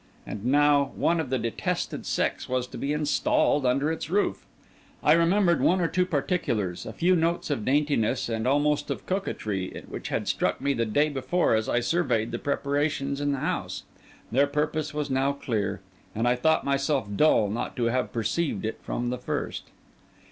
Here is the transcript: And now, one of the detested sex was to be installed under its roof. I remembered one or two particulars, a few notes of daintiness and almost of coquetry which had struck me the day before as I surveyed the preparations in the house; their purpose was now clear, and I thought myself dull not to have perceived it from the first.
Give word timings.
And 0.25 0.43
now, 0.45 0.93
one 0.95 1.19
of 1.19 1.29
the 1.29 1.37
detested 1.37 2.07
sex 2.07 2.49
was 2.49 2.65
to 2.65 2.77
be 2.79 2.91
installed 2.91 3.67
under 3.67 3.91
its 3.91 4.09
roof. 4.09 4.47
I 5.03 5.11
remembered 5.13 5.61
one 5.61 5.79
or 5.79 5.87
two 5.87 6.07
particulars, 6.07 6.87
a 6.87 6.91
few 6.93 7.15
notes 7.15 7.51
of 7.51 7.63
daintiness 7.65 8.27
and 8.27 8.47
almost 8.47 8.89
of 8.89 9.05
coquetry 9.05 9.83
which 9.87 10.07
had 10.09 10.27
struck 10.27 10.59
me 10.59 10.73
the 10.73 10.87
day 10.87 11.09
before 11.09 11.53
as 11.53 11.69
I 11.69 11.81
surveyed 11.81 12.31
the 12.31 12.39
preparations 12.39 13.21
in 13.21 13.31
the 13.31 13.41
house; 13.41 13.83
their 14.31 14.47
purpose 14.47 14.91
was 14.91 15.11
now 15.11 15.33
clear, 15.33 15.81
and 16.15 16.27
I 16.27 16.35
thought 16.35 16.63
myself 16.65 17.07
dull 17.15 17.47
not 17.47 17.75
to 17.75 17.83
have 17.83 18.11
perceived 18.11 18.65
it 18.65 18.79
from 18.81 19.11
the 19.11 19.19
first. 19.19 19.65